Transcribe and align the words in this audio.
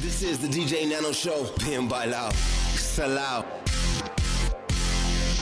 This 0.00 0.22
is 0.22 0.38
the 0.38 0.46
DJ 0.46 0.88
Nano 0.88 1.10
Show. 1.10 1.50
Bien 1.58 1.88
bailao, 1.88 2.30
salao. 2.76 3.44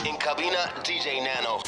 In 0.06 0.16
cabina, 0.16 0.72
DJ 0.82 1.20
Nano. 1.22 1.60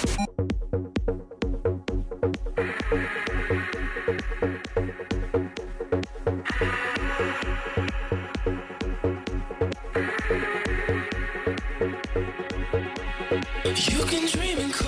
You 13.90 14.04
can 14.06 14.26
dream 14.26 14.58
and 14.60 14.72
call. 14.72 14.87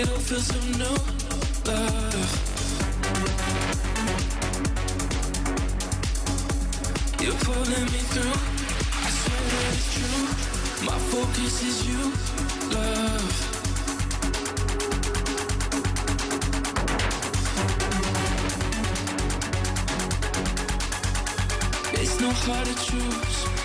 it 0.00 0.08
all 0.10 0.18
feels 0.18 0.46
so 0.46 0.60
new. 0.78 0.96
Love. 1.66 2.14
You're 7.20 7.40
pulling 7.46 7.86
me 7.94 8.00
through. 8.12 8.38
I 9.04 9.10
swear 9.18 9.42
that 9.52 9.64
it's 9.74 9.86
true. 9.94 10.26
My 10.86 10.98
focus 11.12 11.54
is 11.70 11.78
you, 11.88 12.02
love. 12.74 13.28
It's 22.00 22.20
no 22.20 22.30
hard 22.30 22.66
to 22.66 22.74
choose. 22.84 23.57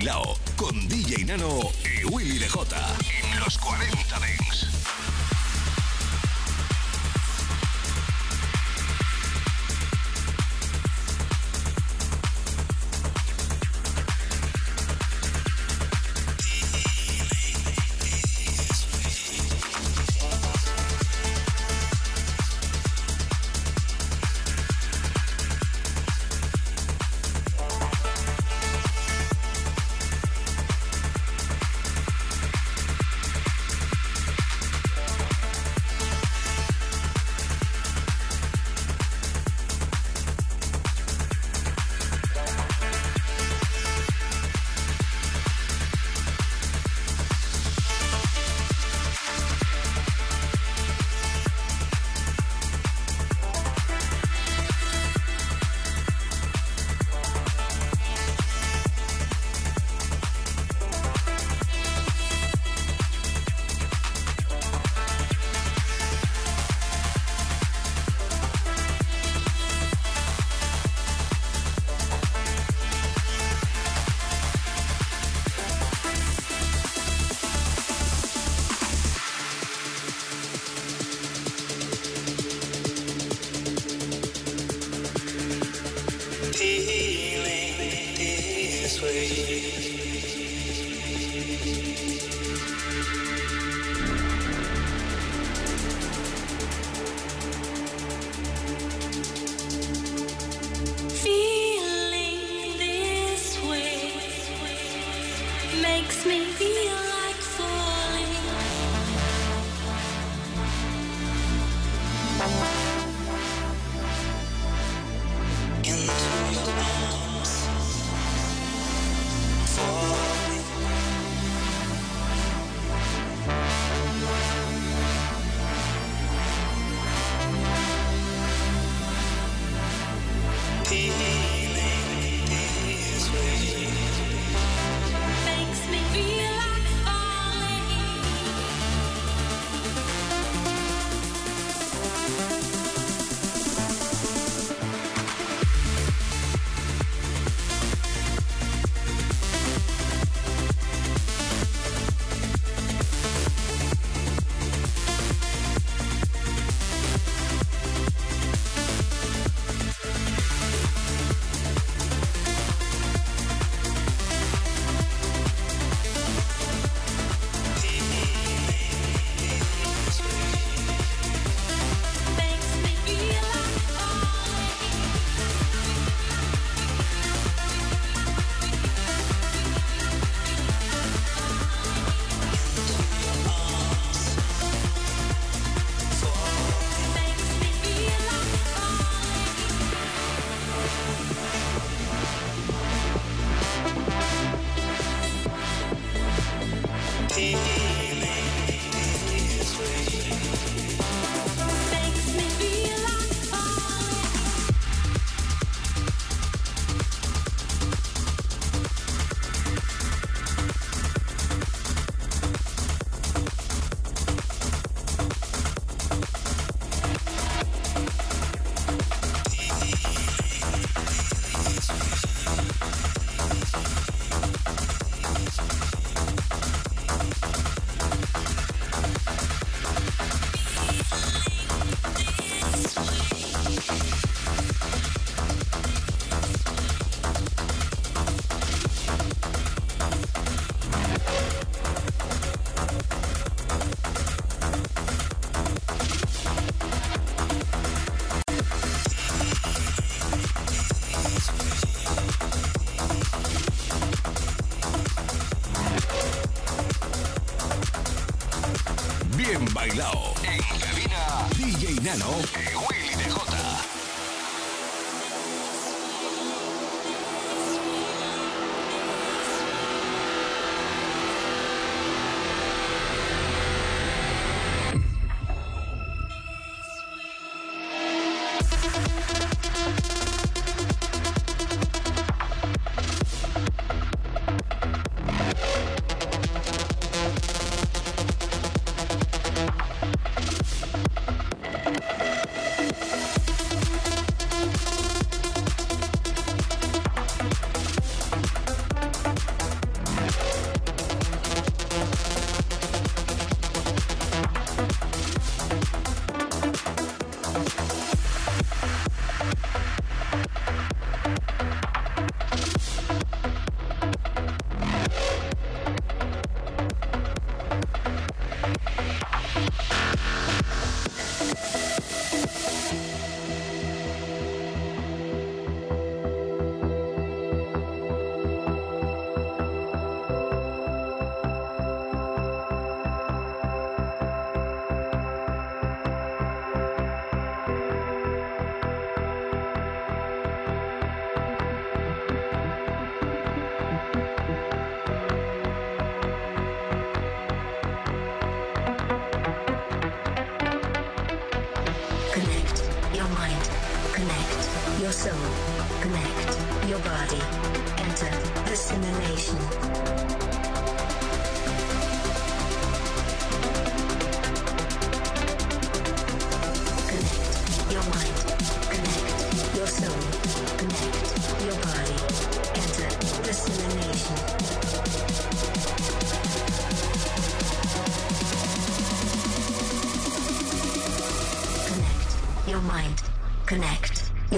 Bien 0.00 0.39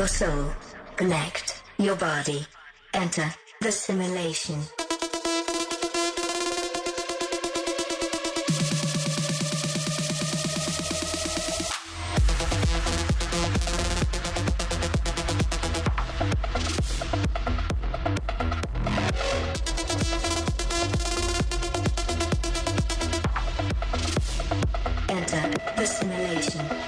your 0.02 0.08
soul. 0.08 0.50
Connect 0.96 1.62
your 1.78 1.94
body. 1.94 2.44
Enter 2.92 3.32
the 3.60 3.70
simulation. 3.70 4.58
Enter 25.08 25.42
the 25.76 25.86
simulation. 25.86 26.81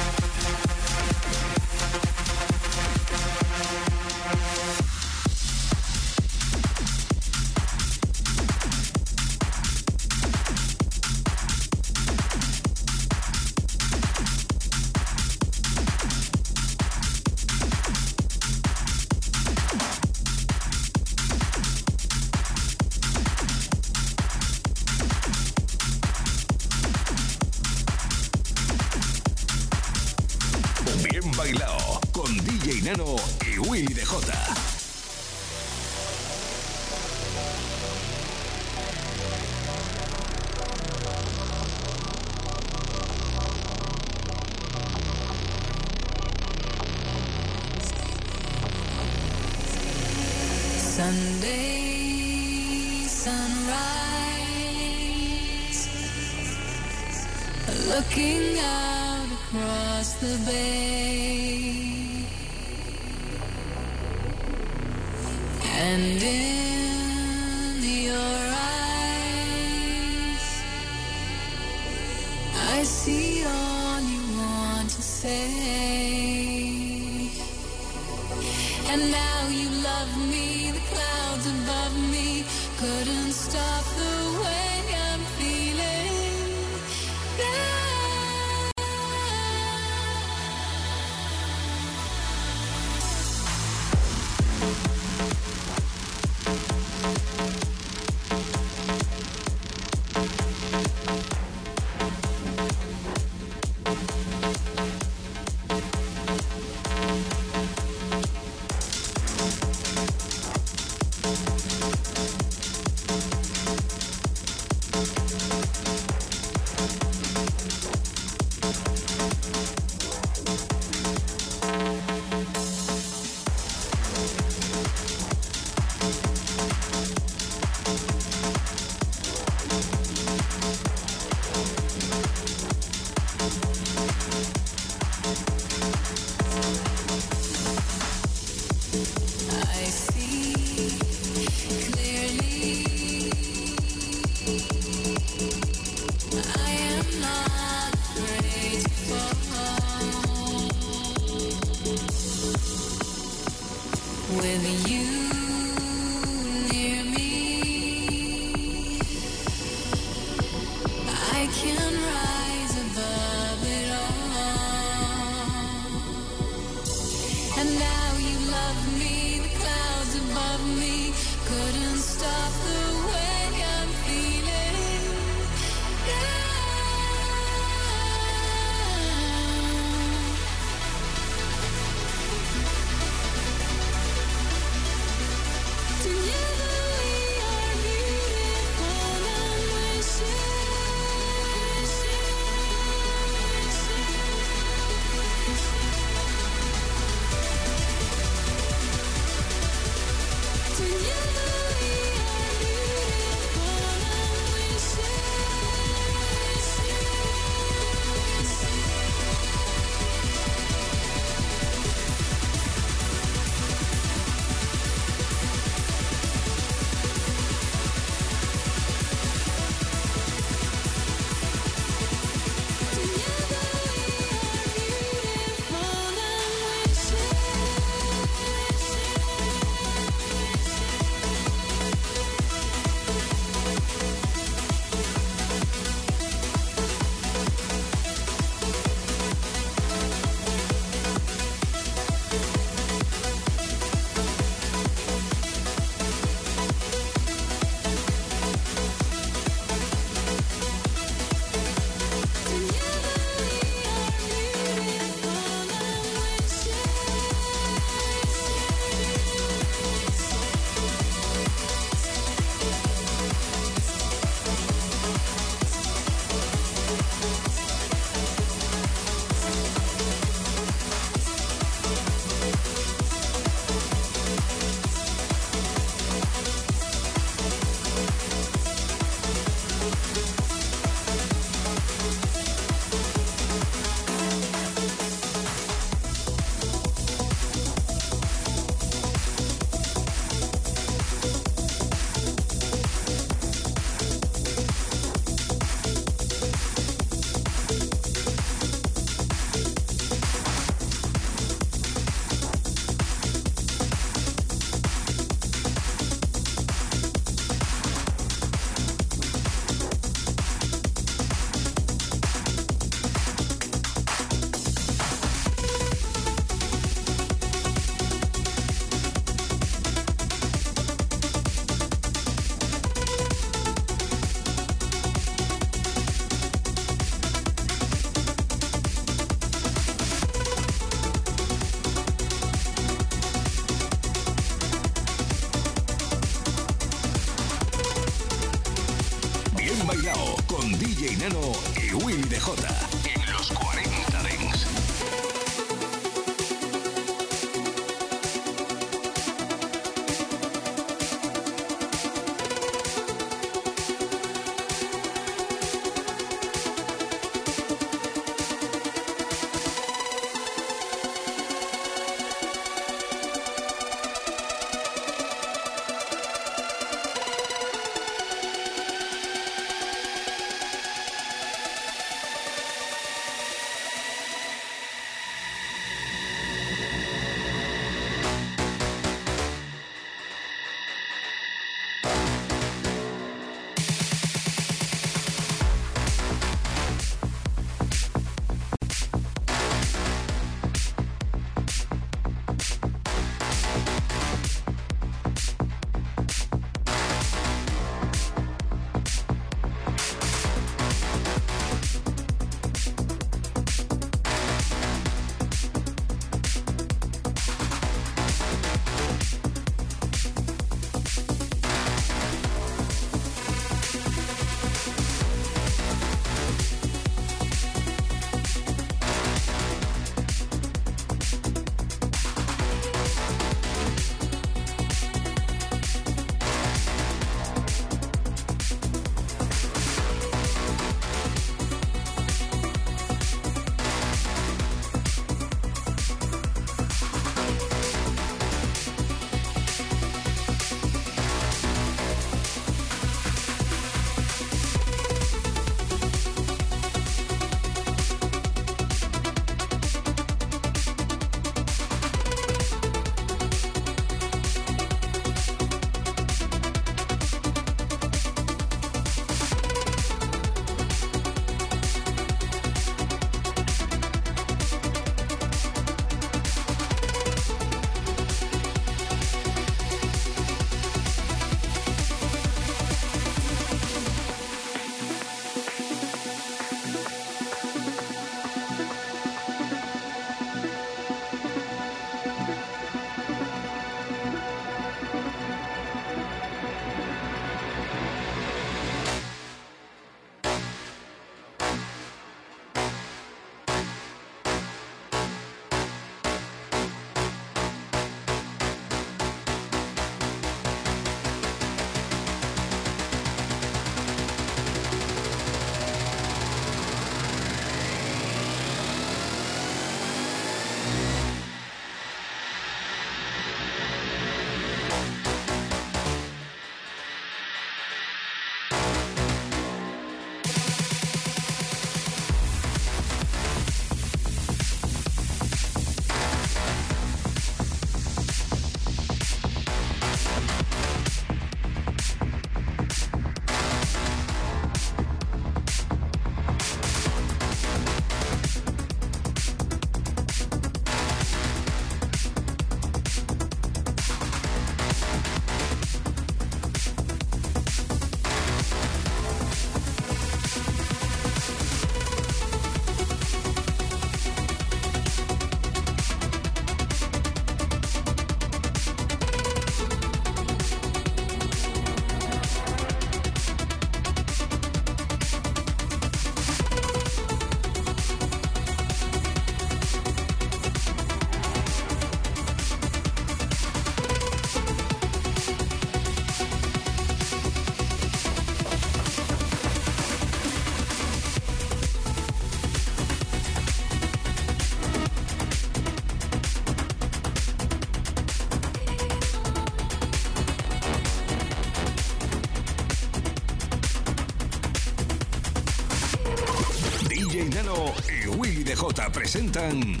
Presentan 598.96 600.00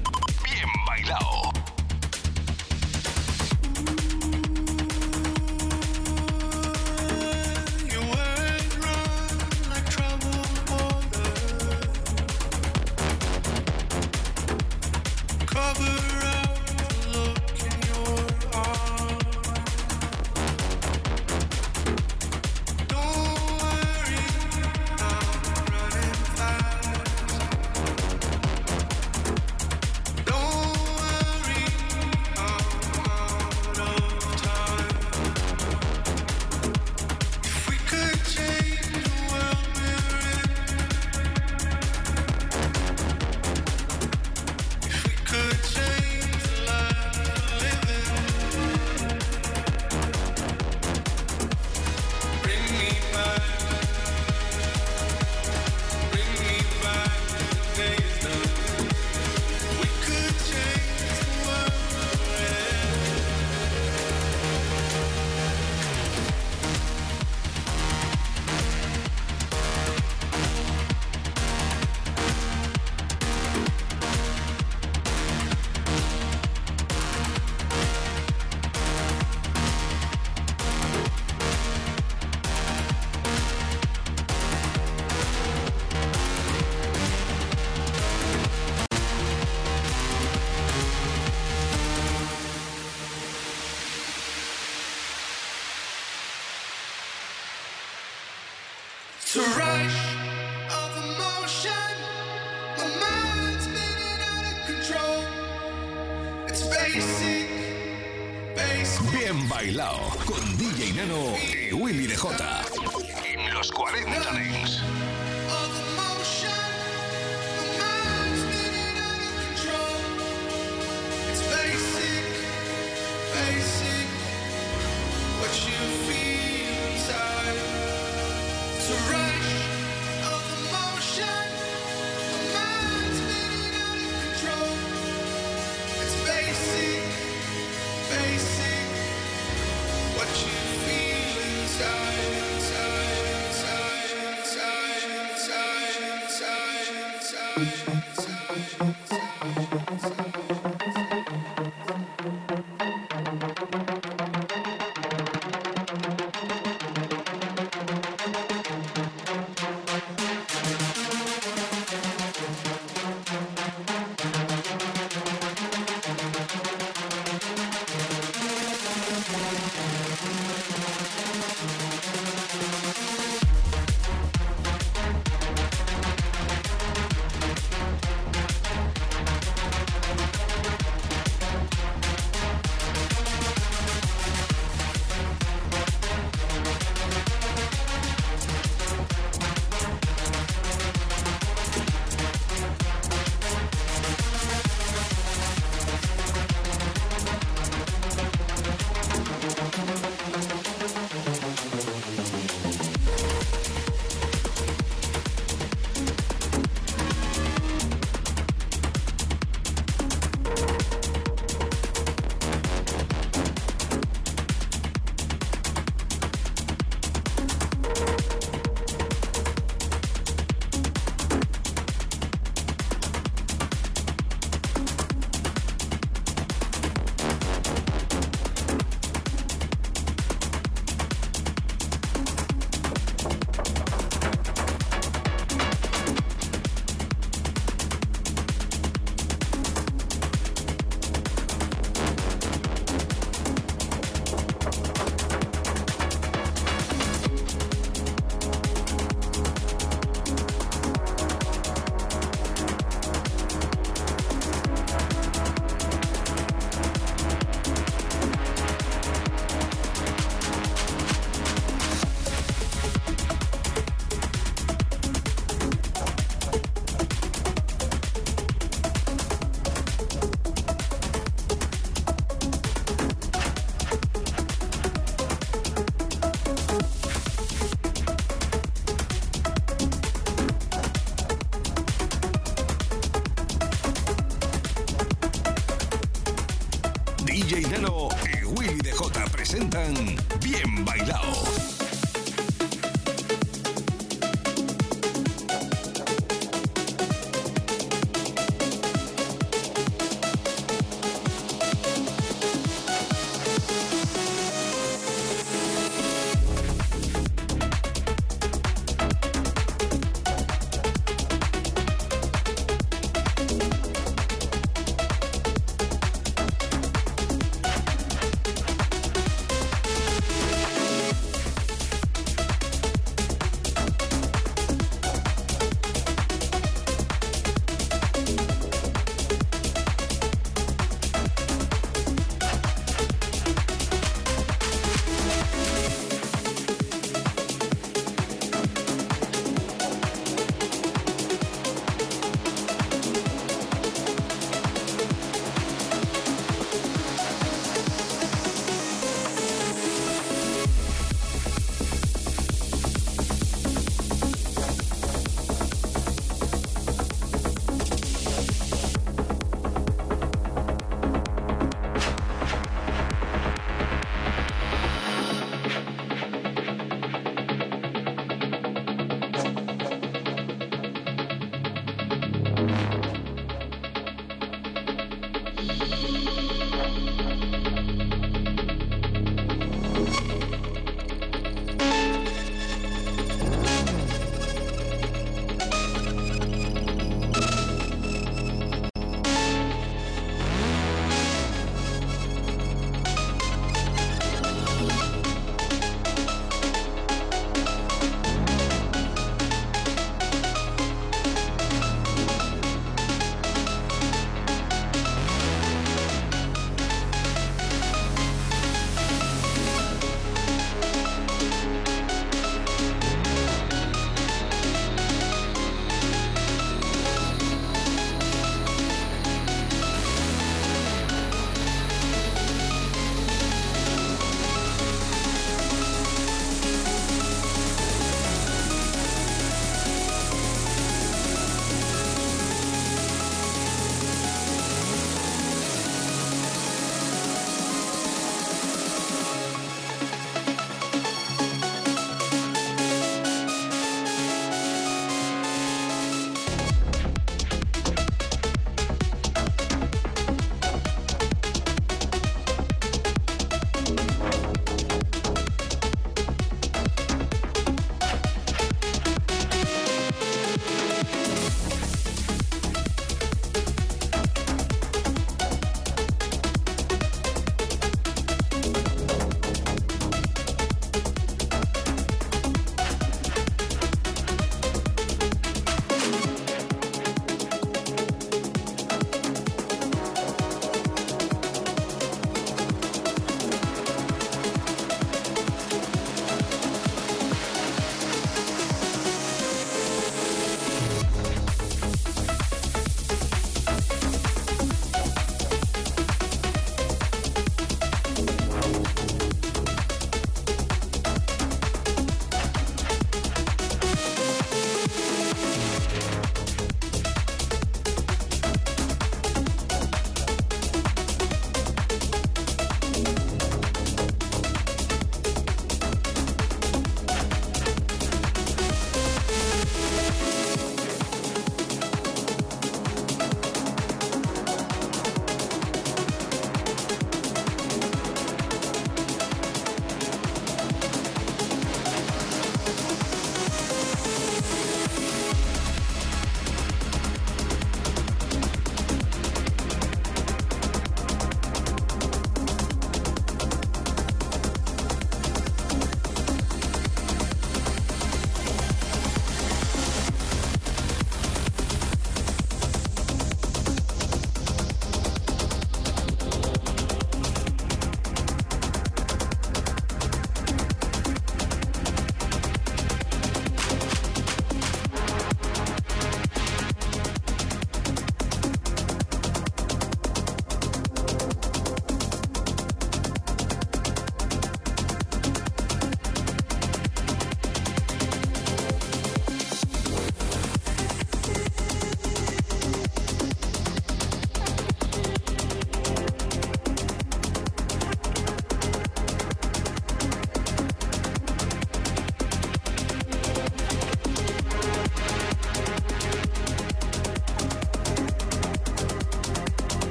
Bien 109.58 109.76
bailado 109.76 110.00
con 110.26 110.58
DJ 110.58 110.92
Nano 110.92 111.34
y 111.70 111.72
Willy 111.72 112.06
DJ 112.06 112.45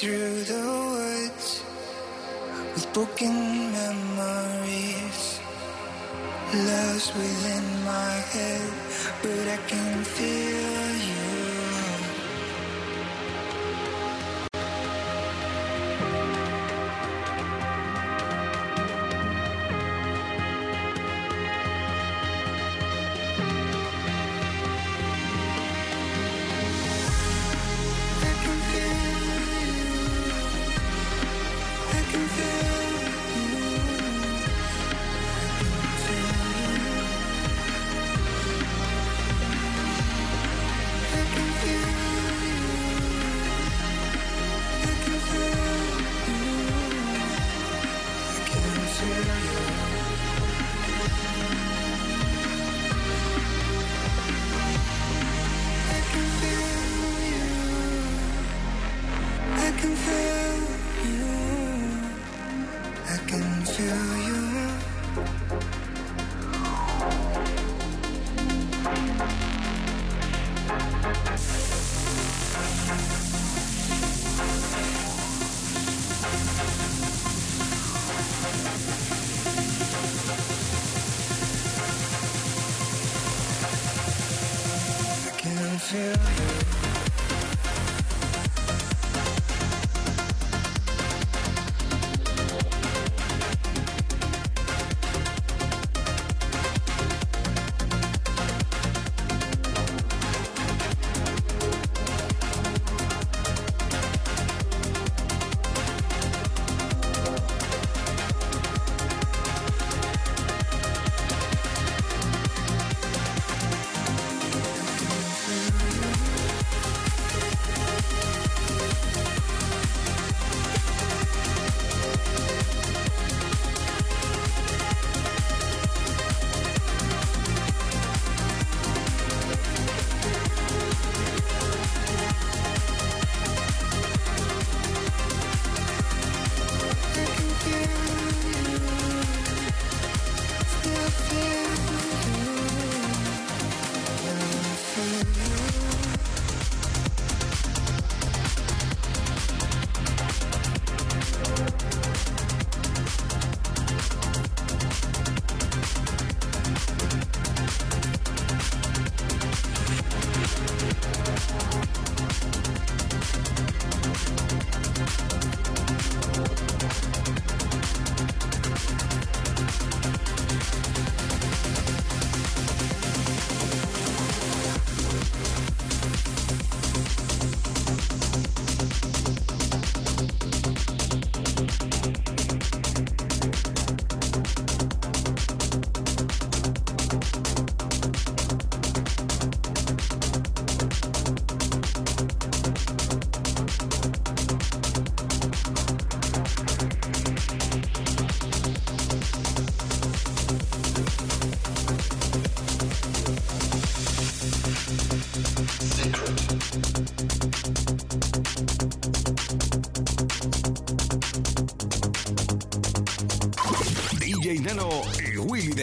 through 0.00 0.44
the 0.44 0.64
woods 0.92 1.62
with 2.72 2.90
broken 2.94 3.70
memories. 3.70 5.40
Love's 6.54 7.14
within 7.14 7.84
my 7.84 8.14
head, 8.32 8.72
but 9.22 9.46
I 9.46 9.58
can 9.68 10.04
feel. 10.04 10.59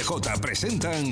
presenta 0.08 0.40
presentan 0.40 1.04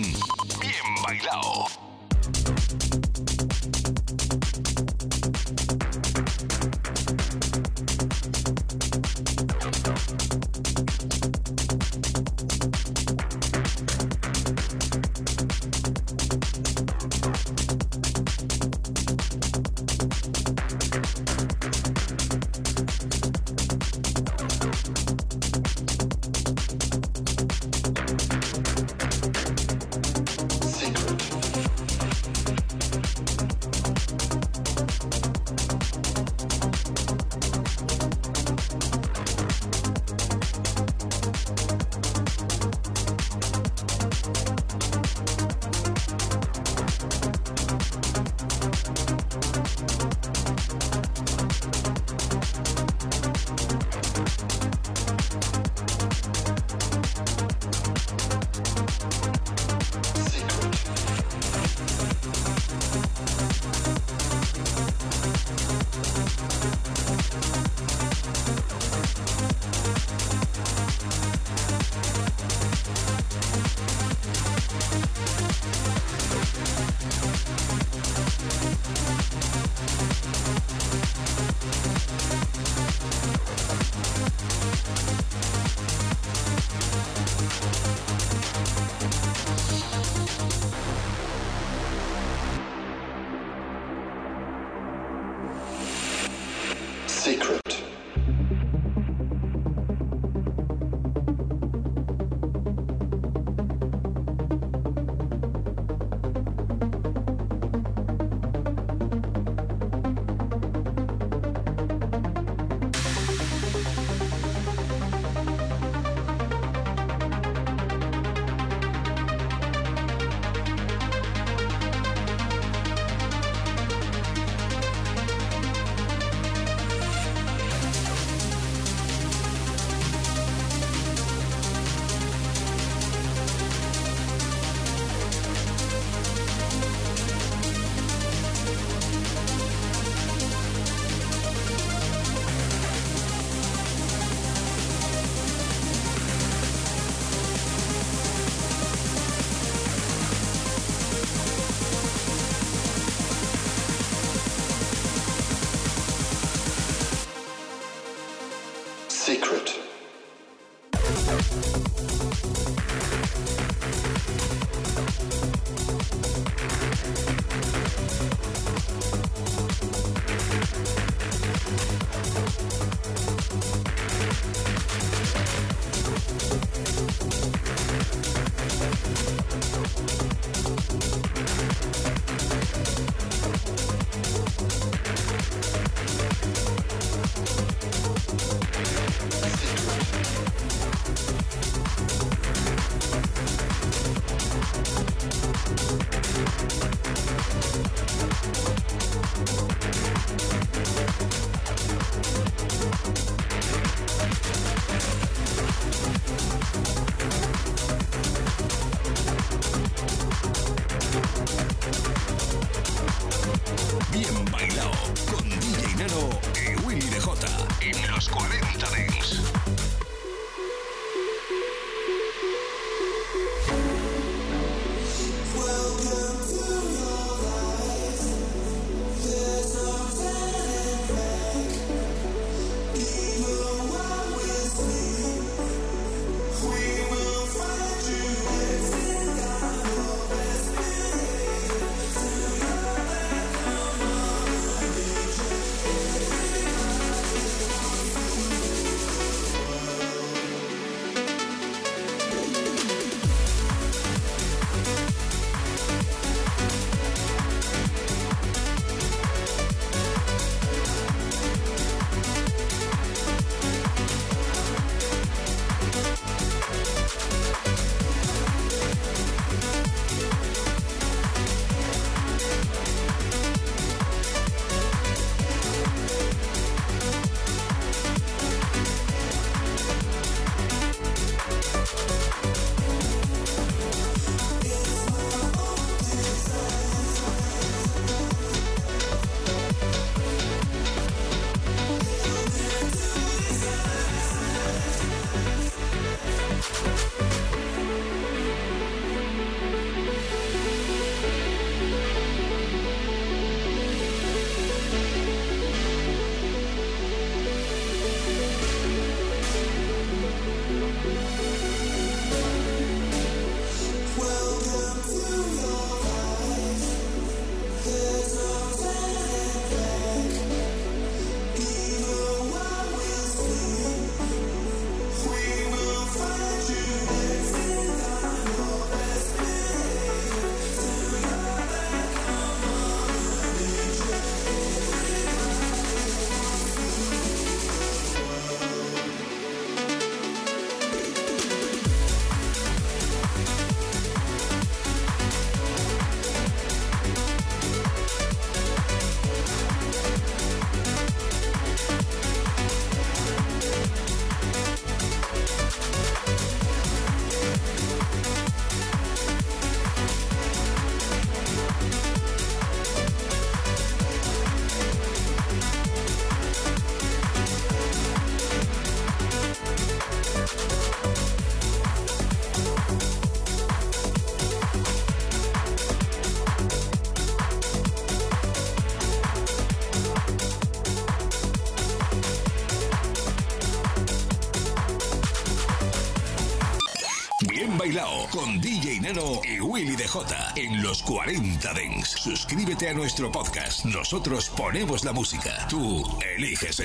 y 389.08 389.60
Willy 389.60 389.96
DJ 389.96 390.10
en 390.56 390.82
los 390.82 391.04
40 391.04 391.74
Dents. 391.74 392.10
Suscríbete 392.10 392.90
a 392.90 392.94
nuestro 392.96 393.32
podcast. 393.32 393.86
Nosotros 393.86 394.50
ponemos 394.50 395.04
la 395.04 395.14
música. 395.14 395.68
Tú 395.70 396.04
eliges 396.36 396.80
el 396.80 396.84